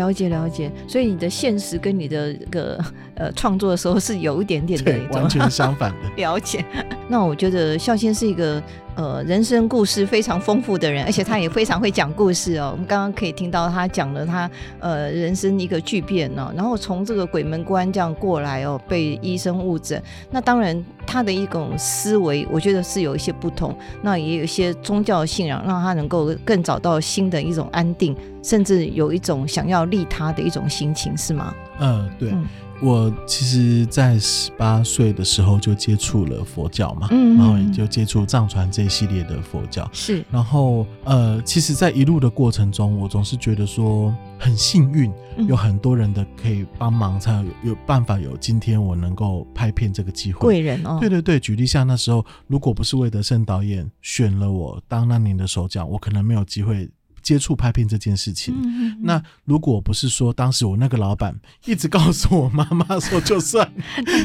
[0.03, 2.85] 哦了解了解，所以你的现实跟你的这个
[3.17, 5.97] 呃创作的时候是有一点点的完全相反的。
[6.17, 6.65] 了解，
[7.09, 8.63] 那我觉得孝先是一个
[8.97, 12.71] 呃人生故事非常丰富的人，而且他也非常会讲故事哦。
[12.73, 20.03] 我们刚刚可以听到他讲了他呃人生一个巨变呢、哦，然后从这个鬼门关这样过来哦，被医生误诊。
[20.31, 28.17] 那当然他的一种思维，我觉得是有一些不同，那也有一些宗教信仰，让他能够更找到新的一种安定。
[28.43, 31.53] 甚至有一种想要利他的一种心情，是吗？
[31.81, 32.31] 嗯，对。
[32.31, 32.47] 嗯、
[32.81, 39.89] 我其实，在十八岁的时候就接触了佛教嘛，嗯，然后也就接触藏传这一系列的佛教。
[39.93, 40.25] 是。
[40.31, 45.11] 然后，呃，其实，在一路的过程中，我总是觉得说很幸运，
[45.49, 50.41] 有很多人的可以帮忙，才有有办法有今天我能够拍片这个机会。
[50.41, 50.99] 贵人哦。
[51.01, 56.89] 对对对，举例像那时候，如果不是魏德圣导演选了我当那年的首奖，我可能没有机会。
[57.27, 58.55] 接触拍片这件事情，
[59.03, 61.35] 那如果不是说当时我那个老板
[61.65, 63.69] 一直告诉我妈妈说，就算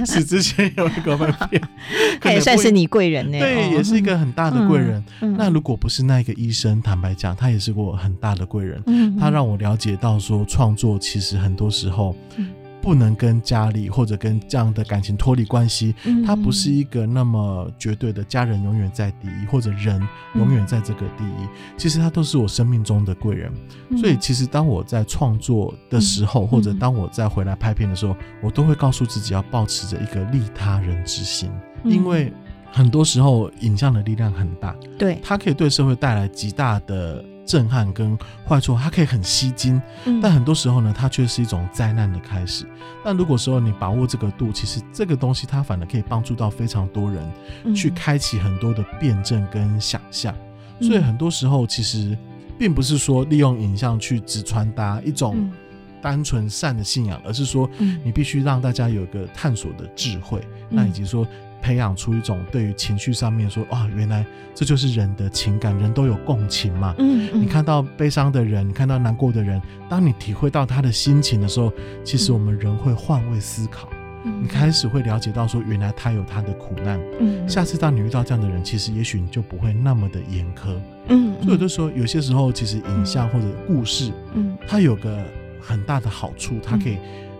[0.06, 1.60] 死 之前有一个拍片，
[2.22, 3.40] 他也算是你贵人呢。
[3.40, 5.04] 对，也是一个很大的贵人。
[5.36, 8.80] 那如果不是那个医生，坦白讲，他也是我很大的贵人。
[9.20, 12.16] 他让我了解到说，创作其实很多时候。
[12.82, 15.94] 不能跟家里或者跟这样的感情脱离关系，
[16.26, 20.02] 他不是一个那么绝对的家人永远在第一，或者人
[20.36, 21.48] 永远在这个第一。
[21.78, 23.52] 其实他都是我生命中的贵人，
[23.98, 31.52] 所以其实当我在创作的时候，或者当我再回来拍片的时候，我都会告诉自己要保持着一个利他人之心，
[31.84, 32.34] 因为
[32.72, 42.66] 很多时候影像的力量很大，对，它可以对社会带来极大的震撼跟坏处，它可以很吸睛，嗯、但很多时候呢，它却是一种灾难的开始。
[43.04, 50.34] 但如果说你把握这个度，其实这个东西它反而可以帮助到非常多人，去开启很多的辩证跟想象。
[50.80, 52.18] 嗯、所以很多时候其实
[52.58, 55.52] 并不是说利用影像去只传达一种
[56.02, 57.70] 单纯善的信仰，而是说
[58.02, 61.28] 你必须让大家有一个探索的智慧，嗯、那以及说。
[61.62, 66.95] 培养出一种对于情绪上面说，哦，原来这就是人的情感，人都有共情嘛。
[66.97, 71.71] 嗯，嗯，你看到悲伤的人，你看到难过的人，当你体会到他的心情的时候，
[72.04, 73.88] 其实我们人会换位思考，
[74.26, 77.00] 嗯，你开始会了解到说，原来他有他的苦难。
[77.19, 80.76] 嗯，下次当你遇到这样的人，其实也许你就不会那么的严苛。
[81.08, 85.24] 嗯，所以我就说，有些时候其实影像或者故事，嗯，它有个
[85.62, 86.97] 很大的好处，它可以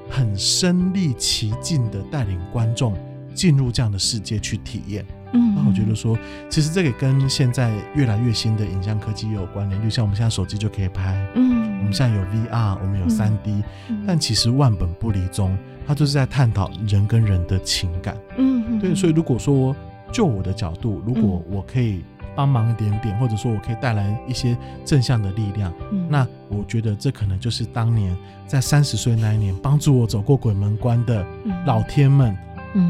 [0.10, 2.96] 很身历其境的带领观众。
[3.34, 6.18] 进入这样的世界去体验，嗯，那我觉得说，
[6.50, 19.76] 其实这个跟现在越来越新的影像科技也有关联，就像我们现在手机就可以拍，嗯，我们现在有 VR，我们有三 D，嗯，但其实万本不离宗，它就是在探讨人跟人的情感，嗯，对，所以如果说
[20.12, 22.04] 就我的角度，如果我可以
[22.36, 28.16] 帮忙一点点，或者说我可以带来一些正向的力量，嗯，那我觉得这可能就是当年
[28.48, 31.26] 在三十岁那一年帮助我走过鬼门关的
[31.66, 32.30] 老天们。
[32.32, 32.38] 嗯，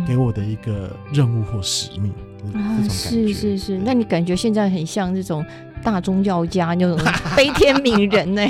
[0.07, 2.13] 给我的一个任务或使命，
[2.43, 3.77] 嗯、这种感觉是是是。
[3.79, 5.45] 那你感觉现在很像这种
[5.83, 6.95] 大宗教家那种
[7.35, 8.41] 悲天悯人呢？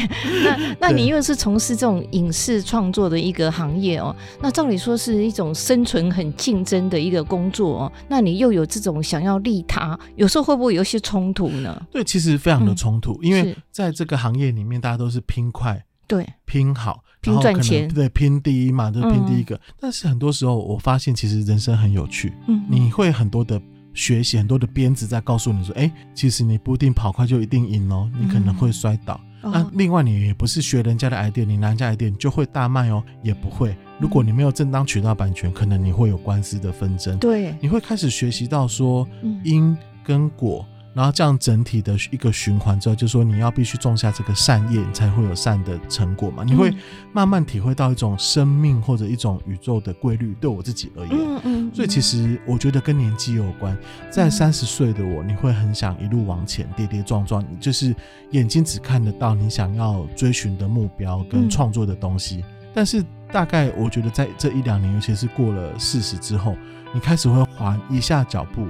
[0.43, 11.81] 那那你又是从事这种影视创作的一个行业哦，那照理说是一种生存很竞争的一个工作哦，那你又有这种想要利他，有时候会不会有一些冲突呢？
[11.89, 17.03] 对，其实非常的冲突，嗯、因为在这个行业里面，大家都是拼快，对，拼好。
[17.21, 19.55] 拼赚钱，对，拼第一嘛，就是拼第一个。
[19.55, 22.33] 嗯、但是很多时候，我发现其实人生很有趣。
[22.47, 23.61] 嗯，你会很多的
[23.93, 29.21] 学习，很多的鞭子在告诉你说，哎、欸，其实你不一定跑快就一定赢哦，你可能会摔倒。
[29.43, 33.77] 嗯、那另外，你也不是学人家的 idea，你拿人家 idea 你就会大卖哦，也不会。
[33.99, 37.15] 如果你没有正当渠道版权，可能你会有官司的纷争。
[37.19, 39.07] 对，你会开始学习到说
[39.43, 40.65] 因跟果。
[40.93, 46.43] 然后这样整体的一个循环之后，就是说你要必须种下这个善业，你才会有善的成果嘛。
[46.43, 46.73] 你会
[47.13, 50.35] 慢慢体会到一种生命或者一种宇宙的规律。
[50.41, 51.71] 对我自己而言，嗯嗯。
[51.73, 53.77] 所以其实我觉得跟年纪有关。
[54.09, 57.95] 在三十岁的我，你会很想一路往前，跌跌撞撞，就是
[58.31, 62.43] 眼睛只看得到你想要追寻的目标跟创作的东西。
[62.73, 66.55] 但是大概我觉得在这一两年，尤其是过了四十之后，
[66.93, 68.67] 你开始会缓一下脚步。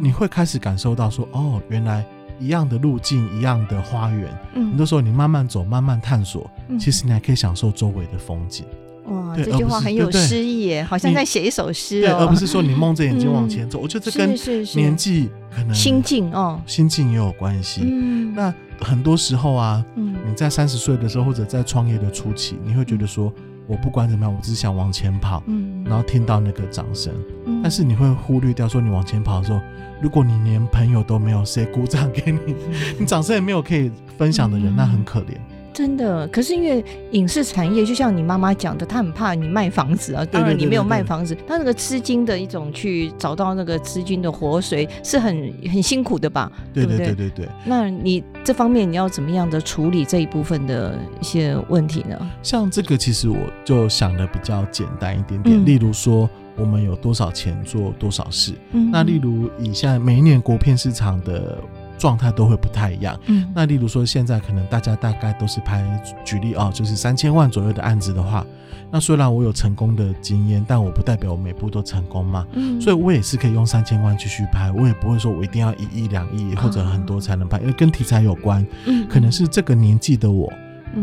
[0.00, 2.04] 你会开始感受到说，哦，原来
[2.38, 8.64] 一样的路径，一样的花园，嗯，很多时候你慢慢走，慢慢探索，嗯，其实你还可以享受周围的风景。
[9.06, 12.08] 哇，这句话很有诗意耶，好像在写一首诗哦。
[12.08, 13.78] 对，而不是说你蒙着眼睛往前走。
[13.78, 14.34] 我觉得这跟
[14.74, 17.82] 年纪可能心境哦，心境也有关系。
[17.84, 23.32] 嗯，那很多时候啊，嗯，你在三十岁的时候，或者在创业的初期，你会觉得说。
[23.66, 27.12] 我不管怎么样，我只是想往前跑，嗯，然后听到那个掌声，
[27.46, 29.60] 嗯，但是你会忽略掉说，你往前跑的时候，
[30.00, 32.54] 如果你连朋友都没有，谁鼓掌给你，
[32.98, 35.36] 你掌声也没有可以分享的人，嗯，那很可怜。
[35.76, 40.24] 真的，可是因为影视产业，就像你妈妈讲的，她很怕你卖房子啊。
[40.24, 46.50] 当然你没有卖房子，她那个资金的一种去找到那个资金的活水是很很辛苦的吧？
[46.72, 47.48] 对对对对对。
[47.66, 52.18] 那你这方面你要怎么样的处理这一部分的一些问题呢？
[52.42, 58.54] 像这个，其实我就想的比较简单一点点，嗯、例如说我们有多少钱做多少事。
[58.72, 61.58] 嗯、那例如以现在每一年国片市场的。
[61.98, 63.18] 状态都会不太一样。
[63.26, 65.84] 嗯，那例如说，现在可能大家大概都是拍，
[66.24, 68.46] 举例哦，就是三千万左右的案子的话，
[68.90, 72.46] 那虽然我有成功的经验，但我不代表我每部都成功嘛。
[72.52, 78.64] 嗯，所以我也是可以用三千万继续拍，我也不会说我一定要一亿两亿或者很多才能拍，因为跟题材有关。
[78.86, 80.52] 嗯，可能是这个年纪的我，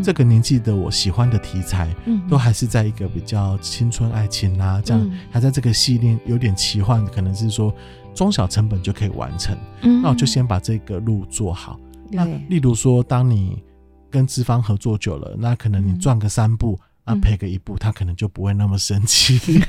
[0.04, 7.74] 这个年纪的我喜欢的题材，嗯，都还是在一个比较青春爱情啊，这样还在这个系列有点奇幻，可能是说。
[8.14, 11.80] 中小成本就可以完成，嗯，那我就先把这个路做好。
[12.10, 13.62] 那例如说，当你
[14.10, 19.40] 跟资方合作久了，那可能你赚个三部，啊赔个一步，他可能就不会那么生气。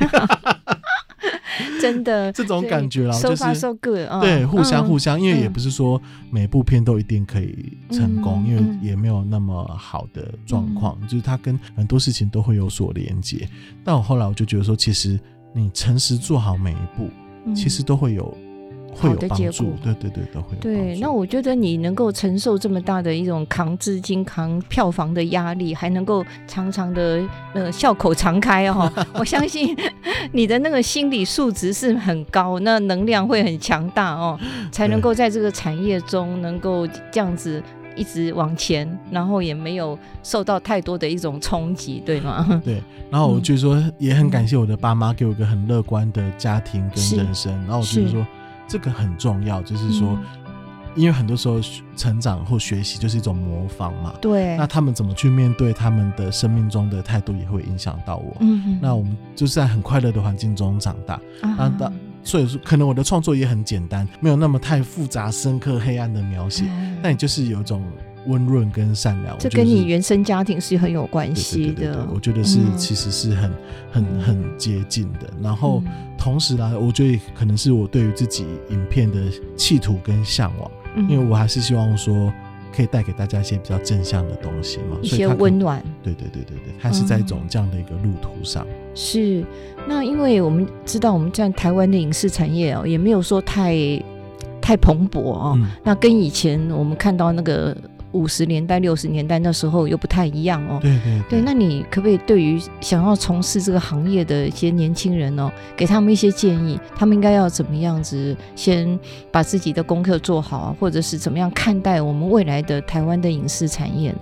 [1.80, 13.48] 真的，这种感觉啦，就是 so good，对，互相互相，因为也不是说每部片都一定可以成功，因为也没有那么好的状况，就是它跟很多事情都会有所连接。
[13.84, 15.18] 但我后来我就觉得说，其实
[15.54, 17.08] 你诚实做好每一步。
[17.52, 18.22] 其实都会有
[18.94, 20.60] 会有帮助，对对对，都会有。
[20.60, 27.20] 对，那我觉得你能够承受这么大的一种扛资金、扛票房的压力，还能够常常的
[27.54, 29.76] 呃笑口常开哦， 我相信
[30.32, 34.38] 你的那个心理素质是很高，那能量会很强大哦，
[34.70, 37.60] 才能够在这个产业中能够这样子。
[37.96, 42.60] 一直往前，然后也没有受到太多的一种冲击，对吗？
[42.64, 42.82] 对。
[43.10, 47.52] 然后我就说，也很感谢我的爸妈给我一个很乐观的家庭跟人生。
[47.62, 48.26] 然后我就说，
[48.66, 50.08] 这个很重要，就是说。
[50.10, 50.24] 嗯
[50.96, 51.58] 因为很多时候
[51.96, 54.56] 成长或学习就是一种模仿嘛，对。
[54.56, 58.36] 那他们怎么去面对他们的生命中的态度，也会影响到我。
[58.38, 58.78] 嗯哼。
[58.80, 61.92] 那我们就是在很快乐的环境中长大，啊哈，
[62.24, 66.64] 所以说可能我的创作也很简单，没有那么太复杂、深刻、黑暗的描写。
[67.00, 67.80] 那你、嗯、就是有一种。
[68.26, 72.08] 温润跟善良，这跟你原生家庭是很有关系的。
[72.10, 73.52] 我觉得是，其实是很、
[73.92, 75.28] 很、很接近的。
[75.42, 75.82] 然后
[76.16, 79.20] 同时呢，我觉得可能是我对于自己影片的
[79.58, 80.70] 企图跟向往，
[81.06, 82.32] 因为我还是希望说
[82.74, 85.82] 可以带给大家一些比较正向的东西嘛，一些温暖。
[86.02, 88.66] 对对对对对，它是在一种这样的一个路途上。
[88.94, 89.44] 是，
[89.86, 93.76] 那因为我们知道我们在台湾的影视产业哦，也没有说太
[94.60, 95.58] 太蓬勃哦。
[95.82, 97.76] 那跟以前我们看到那个。
[98.14, 100.78] 五十年代、六十年代那时候又不太一样哦。
[100.80, 106.78] 对对对，对，那你可不可以对于想要从事这个行业的一些年轻人哦，给他们一些建议？
[106.96, 108.98] 他们应该要怎么样子先
[109.30, 114.20] 把自己的功课做好啊，或者是怎么样看待我们未来的台湾的影视产业呢？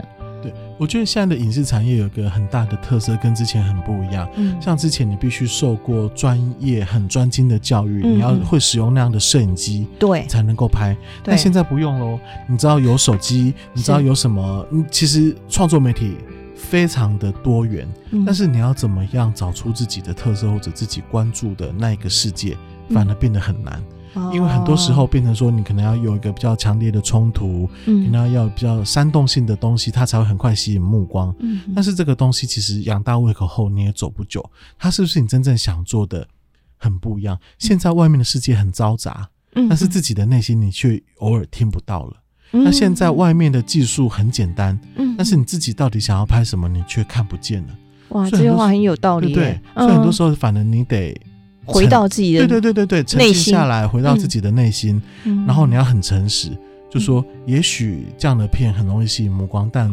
[0.83, 4.29] 对，我觉得现在的影视产业有个很大的特色，跟之前很不一样。
[4.37, 10.93] 嗯，像之前你必须受过专业、很专精的教育，嗯、你要会使用那样的摄影机，对，才能够拍。
[11.23, 12.19] 对但现在不用喽，
[12.49, 14.67] 你知道有手机，你知道有什么？
[14.73, 16.17] 是其实创作媒体
[16.57, 22.57] 非常的多元，嗯、但是你要怎么样找出自己的特色或者自己关注的那一个世界，
[22.91, 23.83] 反而变得很难。
[24.15, 31.35] 嗯因为很多时候变成说，你可能要有一个比较强烈的冲突，嗯，可能要比较煽动性的东西，它才会很快吸引目光。
[31.41, 34.45] 嗯，但是这个东西其实养大胃口后，你也走不久。
[34.79, 36.29] 它是不是你真正想做的
[36.77, 37.39] 很不一样？
[37.59, 42.17] 现在外面的世界很嘈杂，嗯，但是自己的内心你却偶尔听不到了。
[42.51, 47.69] 那现在外面的技术很简单，嗯，但是你自己到底想要拍什么，你却看不见了。
[48.11, 51.19] 哇，这句话很有道理，对，所以很多时候，反正你得。
[51.65, 55.01] 回到自己的对对对对对，沉静下来，回到自己的内心，
[55.47, 56.51] 然后你要很诚实，
[56.91, 59.89] 就说也许这样的片很容易吸引目光，但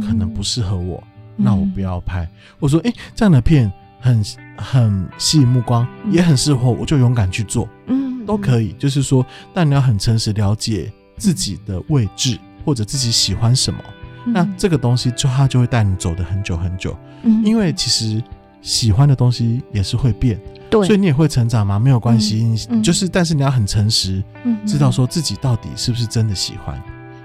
[0.00, 1.02] 可能不适合我，
[1.36, 2.28] 那我不要拍。
[2.58, 4.22] 我说，哎，这样的片很
[4.56, 8.74] 很吸引目光，也很适合我，我就勇敢去做，嗯，都可以。
[8.78, 13.80] 就是说，但你要很诚实，了解自己的位置或者自己喜欢什么，
[14.26, 18.22] 那这个东西就它就会带你走的很久很久，嗯，因为其实
[18.66, 20.40] 喜欢的东西也是会变。
[20.68, 21.78] 对，所以你也会成长吗？
[21.78, 22.52] 没有关系，
[22.82, 26.82] 就是但是你要很诚实，嗯、知道说自己到底是不是真的喜欢，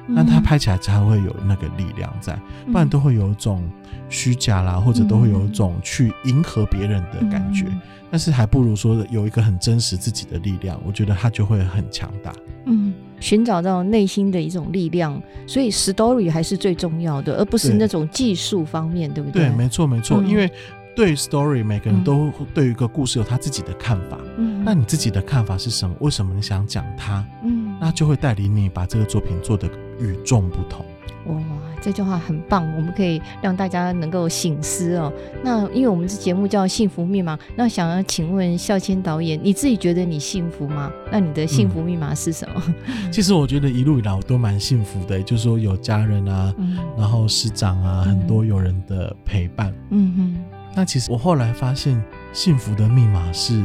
[0.08, 2.40] 那、嗯、他拍起来才会有那个力量在，
[2.72, 3.68] 不然都会有一种
[4.08, 7.66] 虚假啦，或者都会有一种去迎合别人的感觉。
[7.70, 7.82] 嗯、
[8.12, 12.32] 但是还不如说有一个很真实自己的力量，我觉得他就会很强大。
[12.68, 19.48] 嗯，寻找到内心的一种力量，所以 story 还是最重要的，而不是那种技术方面，对，对不对？
[19.48, 20.48] 对，没错没错，嗯、因为。
[20.96, 24.18] 对 story，每个人都对于一个故事有他自己的看法。
[24.38, 25.96] 嗯，那你自己的看法是什么？
[26.00, 27.26] 为什么你想讲它？
[27.44, 29.70] 嗯，那就会带领你把这个作品做得
[30.00, 30.86] 与众不同。
[31.28, 31.40] 哇，
[31.80, 35.14] 这句话很棒，我们可以让大家能够醒思哦。
[35.44, 40.92] 那因为我们这节目叫《幸福密码》，那想要请问孝谦导演，你自己觉得你幸福吗？
[41.12, 42.62] 那你的幸福密码是什么？
[42.88, 49.74] 嗯、其实我觉得一路以来我都蛮幸福的，就是说有家人啊，嗯、然后师长啊，很多友人的陪伴。
[49.92, 50.51] 嗯哼。
[50.74, 52.02] 那其实我后来发现，
[52.32, 53.62] 幸福的密码是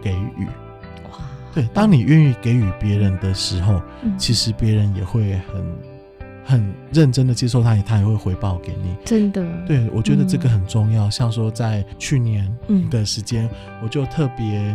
[0.00, 0.46] 给予。
[1.04, 1.18] 哇，
[1.54, 5.78] 对，当你愿意给予别人的时候，嗯、其实别人也会很
[6.44, 8.96] 很认真的接受他，也他也会回报给你。
[9.04, 11.08] 真的，对，我觉得这个很重要。
[11.08, 12.50] 嗯、像说在去年
[12.90, 14.74] 的时间，嗯、我就特别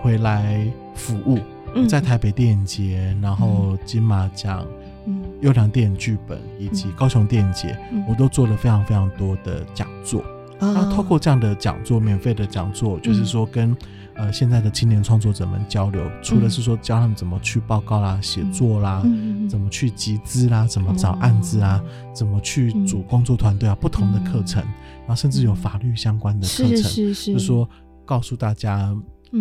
[0.00, 1.38] 回来服务，
[1.74, 4.66] 嗯、在台北电影节，然后金马奖、
[5.06, 10.22] 嗯、优良电影剧本以及高雄电影节，嗯、我都做了非常非常多的讲座。
[10.64, 13.76] 那透过这样的讲座，免费的讲座，就是说跟
[14.14, 19.02] 呃现在的青年创作者们交流，除了是说教他们怎么去报告啦、写作啦，
[19.50, 21.82] 怎么去集资啦、怎么找案子啊、
[22.14, 24.62] 怎么去组工作团队啊，不同的课程，
[25.00, 27.68] 然后甚至有法律相关的课程，就是说
[28.04, 28.94] 告诉大家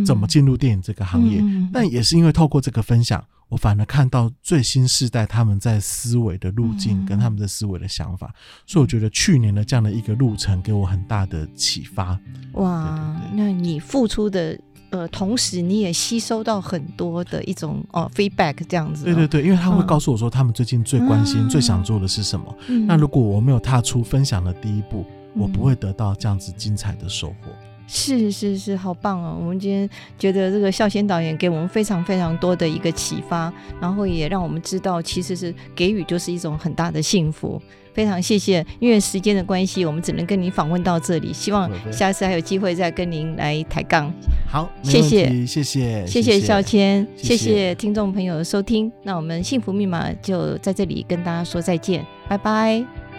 [0.04, 1.44] 怎么进入电影这个行业。
[1.72, 3.24] 但也是因为透过这个分享。
[3.52, 8.36] 我反而看到最新世代他们在思维的路径跟他们的思维的想法，嗯、
[8.66, 12.18] 所以我觉得去年的这样的一个路程给我很大的启发。
[12.54, 14.58] 哇，对对对，那你付出的
[14.92, 19.04] 呃，同时你也吸收到很多的一种哦 feedback 这样子。
[19.04, 22.56] 对对对，因为他会告诉我说他们最近最关心、嗯、最想做的是什么。
[22.70, 27.52] 嗯、那如果我没有踏出分享的第一步，嗯、我不会得到这样子精彩的收获。
[27.94, 29.38] 是是是，好棒哦！
[29.38, 29.88] 我们今天
[30.18, 37.62] 觉得这个孝先导演给我们非常非常多的一个启发，然后也让我们知道，其实是给予就是一种很大的幸福。
[37.94, 41.34] 非常谢谢，因为时间的关系，我们只能跟您访问到这里。
[41.34, 44.10] 希望下次还有机会再跟您来抬杠。
[44.48, 48.90] 好，谢谢，谢谢，谢谢孝谦，谢谢听众朋友的收听。
[49.04, 53.11] 那我们幸福密码就在这里跟大家说再见，拜拜。